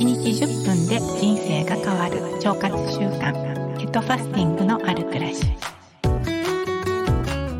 [0.00, 5.44] 1日10分で人生が変わる腸活習慣ケトファスティングのある暮らし。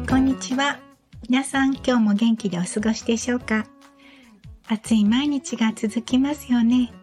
[0.09, 0.79] こんにちは。
[1.29, 3.67] 皆さん今日も元気でお過ごしでしょうか？
[4.67, 6.95] 暑い毎日が続きますよね。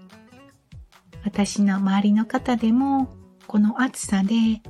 [1.23, 3.13] 私の周りの方でも
[3.45, 4.63] この暑さで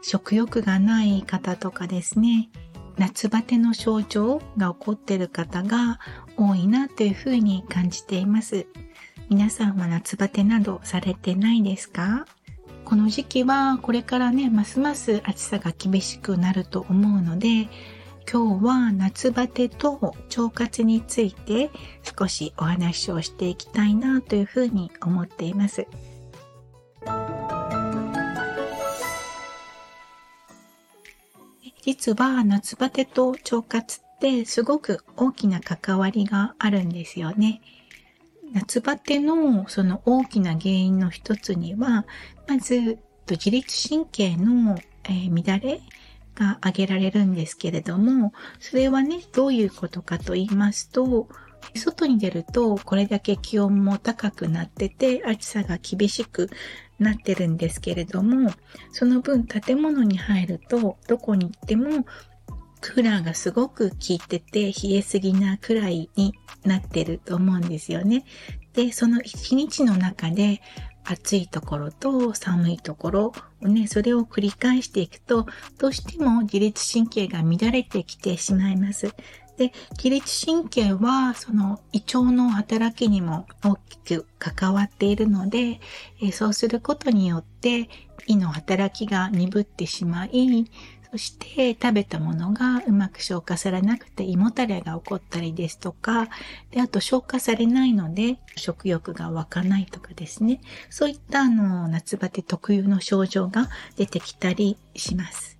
[0.00, 2.48] 食欲がない方とかですね
[2.96, 6.00] 夏バテの症状が起こっている方が
[6.38, 8.66] 多いなというふうに感じています。
[9.28, 12.26] 皆さんは夏バテなどされてないですか？
[12.84, 17.68] この時期はこれからね、ますます暑さが厳しくなると思うので、
[18.30, 21.70] 今日は夏バテと腸活について
[22.18, 25.88] 少しお話をしていきたいなというふうに思っています。
[31.82, 37.60] 実は夏バテと腸活ってすごく大きな関わりがあるんですよね。
[38.52, 42.06] 夏バテのその大きな原因の一つには、
[42.46, 42.98] まず
[43.30, 45.80] 自律神経の、え乱れ
[46.34, 51.28] が挙げられるんですけれども、それはね、どういうことかと言いますと、
[51.74, 56.48] 外に出るとこれだけ気温も高くなってて暑さが厳しく
[56.98, 58.50] なってるんですけれども、
[58.92, 62.06] その分建物に入るとどこに行っても
[62.86, 66.34] クーラーがすごく効いてて冷えすぎなくらいに
[66.64, 68.24] なってると思うんですよね。
[68.74, 70.62] で、その一日の中で
[71.04, 75.46] 暑いところと寒いところをね、それを繰り返していくと、
[75.78, 79.14] どうしても自律神経が乱れてきてしまいます。
[79.56, 85.80] で、自律神経は、その胃腸の働きにも大きく関わっているので、
[86.22, 87.88] えそうすることによって
[88.26, 90.68] 胃の働きが鈍ってしまい、
[91.10, 96.28] そして食べたものがうまく消化されなくて胃もたれが起こったりですとか、
[96.70, 100.60] で、あと消化されないので食欲が湧かないとかですね。
[100.90, 105.58] そういったあの夏バテ特有の症状が出てきたりします。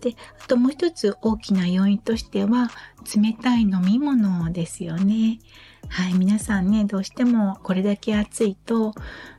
[0.00, 2.70] で、あともう一つ大きな要因としては
[3.16, 5.38] 冷たい飲み物ですよね。
[5.88, 8.92] はい、皆さんね、どうしてもこれだけ暑いと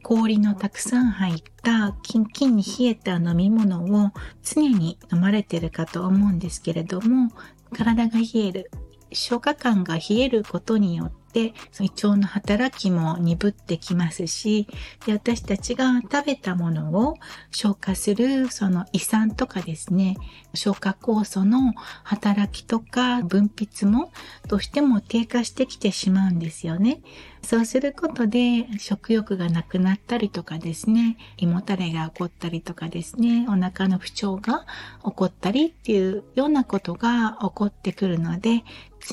[0.04, 4.12] 氷のたくさん入ったキンキンに冷えた飲み物を
[4.44, 7.32] 常に飲まれてるかと思うんですけれども、
[7.72, 8.72] 体が冷える、
[9.12, 14.68] 消化管が冷えることによって、胃腸の働きも鈍ってきますし
[15.06, 17.16] で、私たちが食べたものを
[17.52, 20.18] 消化するその胃酸とかですね、
[20.54, 21.74] 消化酵素の
[22.04, 24.12] 働きとか分泌も
[24.48, 27.02] どうしても低下してきてしまうんですよね。
[27.42, 34.66] そうすることで食欲がなくなったりとかですね、胃もたれが起こったりとかですね、お腹の不調が
[35.04, 38.64] 起こったりっていうようなことが起こってくるので、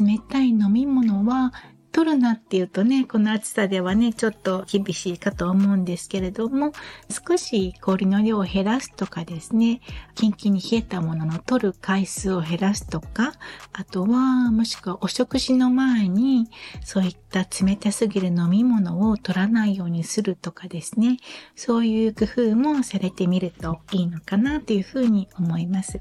[0.00, 1.53] 冷たい飲み物は
[1.96, 6.72] 取るなっていうとね、この暑さではね、ちょっと厳しいかと思うんですけれども、
[7.08, 9.80] 少し氷の量を減らすとかですね、
[10.14, 13.32] キンキンに冷えたものの取る回数を減らすとか、
[13.72, 16.50] あとは、もしくはお食事の前に、
[16.84, 21.16] そういった冷たすぎる飲み物を取らないようにするとかですね、
[21.54, 25.98] そういう工夫もされてみるといいのかなというふうに思います。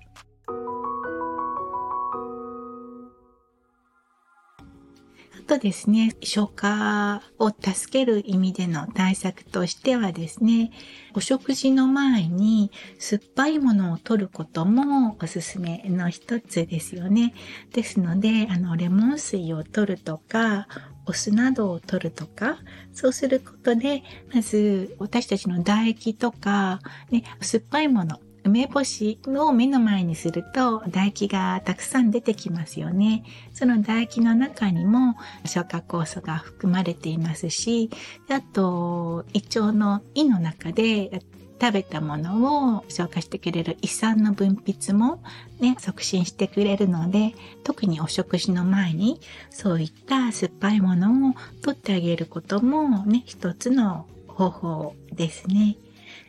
[5.45, 10.72] とですね、消化を助ける意味での対策としてはですね、
[11.13, 17.33] お食事の前に酸っぱいものを取ることもおすすめの一つですよね。
[17.73, 20.67] ですので、あの、レモン水を取るとか、
[21.06, 22.57] お酢などを取るとか、
[22.94, 26.79] そうすることで、まず私たちの唾液とか、
[27.12, 33.23] ね、酸っぱいもの、梅干しを目の前にすると唾液がたくさん出てきますよね。
[33.53, 37.89] その唾液の中にも消化酵素が含まれていますし、
[38.29, 41.23] あと胃腸の胃の中で
[41.59, 45.23] 食べたものを消化してくれる胃酸の分泌も
[45.59, 47.33] ね、促進してくれるので、
[47.63, 49.19] 特にお食事の前に
[49.50, 51.33] そういった酸っぱいものを
[51.63, 55.77] 取ってあげることもね、一つの方法ですね。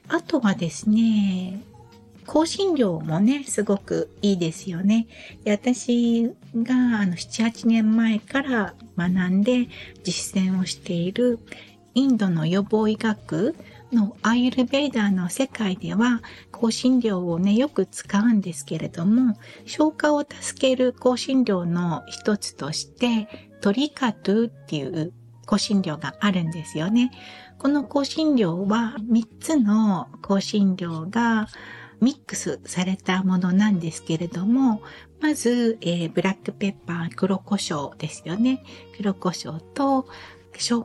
[0.09, 1.61] あとはですね、
[2.27, 5.07] 香辛料もね、すごくいいですよね。
[5.45, 6.25] で私
[6.55, 9.69] があの7、8年前から学んで
[10.03, 11.39] 実践をしている
[11.95, 13.55] インドの予防医学
[13.93, 16.21] のアイルベーダーの世界では
[16.53, 23.29] 香辛料をね、よく使うんですけれども、消化を助ける香辛料の一つとして、
[23.61, 25.13] トリカトゥっていう
[25.47, 27.11] 香辛料があるんですよね。
[27.59, 31.49] この香辛料は3つの香辛料が
[32.01, 34.83] ミックスされたものなんですけれども、
[35.21, 38.63] まず、えー、ブラックペッパー、黒胡椒ですよね。
[38.97, 40.07] 黒胡椒と
[40.53, 40.85] 生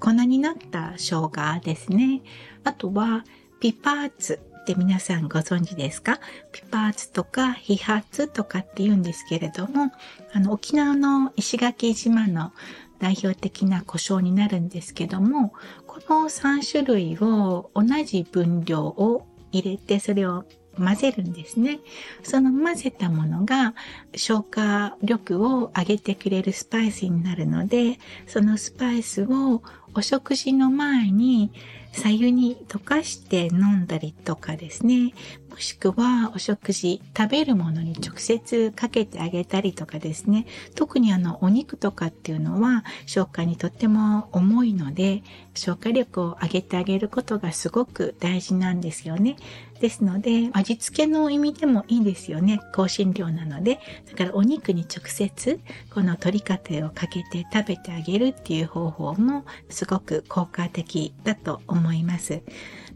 [0.00, 1.30] 粉になった生姜
[1.62, 2.22] ですね。
[2.62, 3.24] あとは、
[3.60, 6.20] ピパーツって皆さんご存知ですか？
[6.52, 9.92] ピパーツとかヒハツとかって言うんですけれども、
[10.32, 12.52] あの、沖縄の石垣島の
[12.98, 15.52] 代表的な胡椒になるんですけども、
[15.86, 19.26] この3種類を同じ分量を
[19.58, 20.44] 入れて、それを
[20.76, 21.80] 混ぜるんですね。
[22.22, 23.74] その混ぜたものが
[24.14, 29.62] 消化力を上げてくれるスパイスになるので、そのスパイスを
[29.94, 31.52] お食事の前に
[31.92, 35.12] 左右に溶かして飲んだりとかですね。
[35.48, 40.46] もしくはお食事、食べるものに直接かけてあげたりとかですね。
[40.74, 45.22] 特にあのお肉とかっていうのは消化にとっても重いので、
[45.54, 49.36] 消化力を上げてあげることがすごく大事なんですよね。
[49.80, 52.60] ですので、味付けの意味でもいいですよね。
[52.72, 53.80] 香辛料なので。
[54.10, 55.60] だからお肉に直接
[55.92, 62.42] この取り方をかけて食べてあげるっていう方法もすごく効果的だと思います。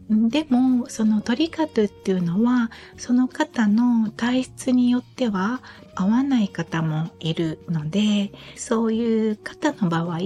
[0.09, 5.61] でも、その取り方っていうのは、その方の体質によっては
[5.93, 10.17] 合わない方もいるので、そういう方の場合、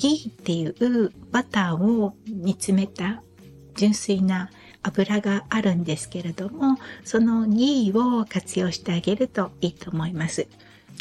[0.00, 3.22] ギーっていうバターを煮詰めた
[3.76, 4.50] 純粋な
[4.82, 10.48] 油があるんですけれども、そのギーを活用してあげるといいと思います。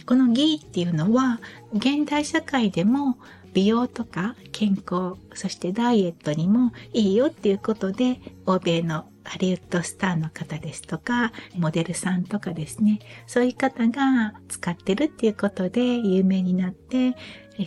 [0.06, 1.40] このギーっていうのは、
[1.74, 3.18] 現代社会でも
[3.54, 17.16] 美容とか健康、そしてダイエットにもいいよっていうことで、欧米のハリウッドスターの方ですとか、モデルさんとかですね、そういう方が使ってるっていうことで有名になって、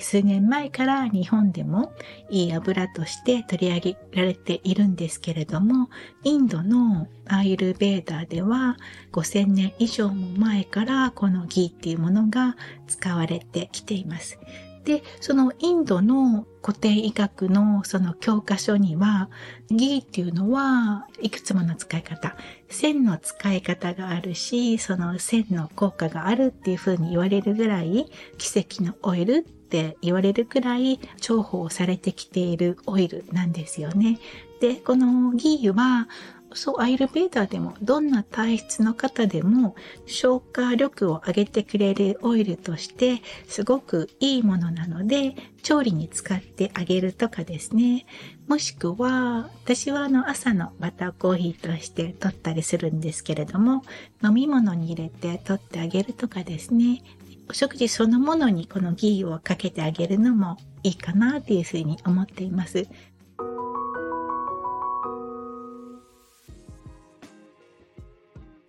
[0.00, 1.92] 数年前から日本でも
[2.30, 5.88] いい油として取り上げられているんですけれども、
[6.24, 8.76] インドのアイルベーダーでは
[9.12, 12.56] 5000年以上も前からこのギーっていうものが
[12.88, 14.36] 使われてきています。
[14.84, 19.30] で、そのインドの古典医学のその教科書には、
[19.70, 22.36] ギーっていうのはいくつもの使い方、
[22.68, 28.06] 線の使い方があるし、その線の効果があるっていうふうに言われるぐらい、
[28.38, 34.18] 奇跡のオイルって言われるくらい重宝されてきているオイルなんですよね。
[34.60, 36.08] で、このギーは
[36.54, 39.74] そう、アイルベーダーでもどんな体質の方でも
[40.06, 48.06] 消化力を上げてくれるオイルとしてすごくいいものなので調理に使ってあげるとかですね。
[48.48, 53.82] もしくは私はあの朝のバターコーヒーとして取ったりするんですけれども
[54.22, 57.02] 飲み物に入れて取ってあげるとかですね。
[57.48, 62.86] お食事そのものにこのギーをかけてあげるのもいいかなというふうに思っています。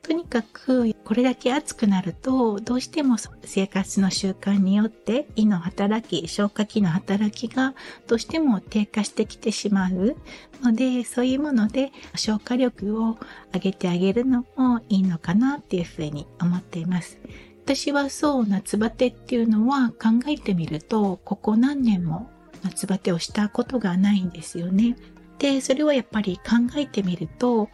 [0.03, 3.15] とにかくこれだけ暑くなるとどうしても
[3.45, 7.73] 生活の習慣によって胃の働き消化器の働きが
[8.05, 10.17] どうしても低下してきてしまう
[10.61, 13.17] のでそういうもので消化力を
[13.53, 17.17] 上げてあげるのもいいのかなっていうふうに思っています。
[17.63, 22.29] 私はそう夏バテっていうのは考えてみるとここ何年も
[22.61, 24.97] 夏バテをしたことがないんですよね。
[25.43, 27.69] で、それはやっぱり考えてみると、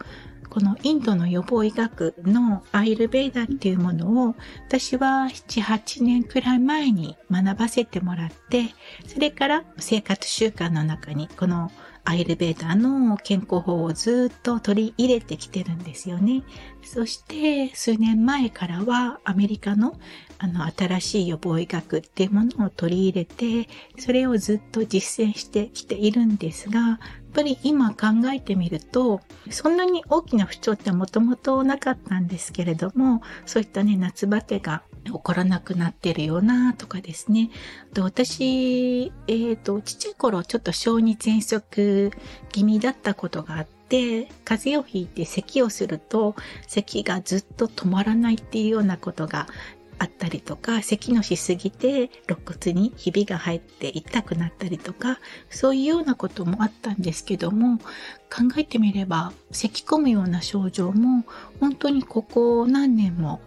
[0.50, 4.36] このインドの予防医学のアイルベーダっていうものを
[4.68, 8.74] 私は7、8年くらい前に学ばせてもらって、
[9.07, 11.72] それから生活習慣の中にこの
[12.06, 16.44] アイルベーダの健康法をずっと取り入れてきてるんですよね。
[16.83, 20.00] そして数年前からはアメリカの
[20.42, 23.69] あの新しい予防医学っていうものを取り入れて、
[24.00, 29.21] それをずっと実践してきているんですが、っぱり今考えてみると、
[29.52, 37.52] そんなに大きな不調ってもともとなかったんですけれども、そういったね、夏バテが起こらなくなってるよなとかですね。
[37.94, 42.12] で私、え、ー、と、ちっちゃい頃ちょっと小児喘息
[42.52, 46.36] 気味だったことがあって、風邪をひいて咳をすると、
[46.68, 49.48] 咳がずっと止まらないっていうようなことが
[49.99, 57.85] あったりとか、咳のしすぎて肋骨にひびが入って痛くなったりとか、そういうようなこともあったんですけども、考
[58.57, 61.25] えてみれば、咳込むような症状も
[61.59, 63.41] 本当にここ何年も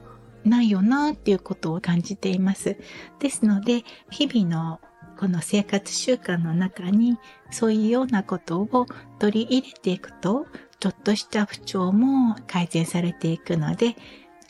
[0.45, 2.77] ないよなっていうことを感じています。
[3.19, 4.81] ですので、日々の
[5.19, 7.17] この生活習慣の中に
[7.51, 8.87] そういうようなことを
[9.19, 10.47] 取り入れていくと、
[10.81, 13.95] ちょっとした不調も改善されていくので、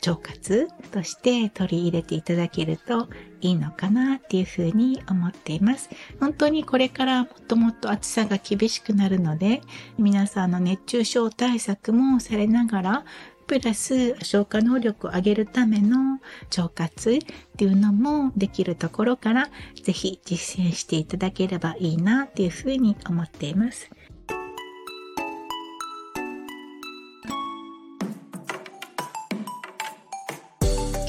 [0.05, 3.07] 腸活として取り入れていただけると
[3.41, 5.89] いいのかなっていうふうに思っています。
[6.19, 9.61] 本当にこれからもっともっと暑さが厳しくなるので、
[9.97, 13.05] 皆さんの熱中症対策もされながら、
[13.47, 16.19] プラス消化能力を上げるための
[16.57, 17.19] 腸活っ
[17.57, 19.49] ていうのもできるところから
[19.83, 23.89] ぜひ実践していただければいいなっていうふうに思っています。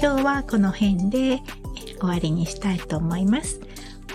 [0.04, 1.40] 今日はこの辺で
[1.98, 3.58] 終わりにしたいと思います。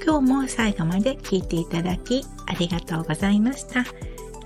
[0.05, 3.83] 今日も最後まで聞いていただきありがとうございました。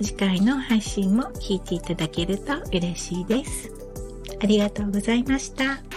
[0.01, 3.69] 次回の配信も聞いていただけると嬉しいです。
[4.41, 5.92] ありがとうございました。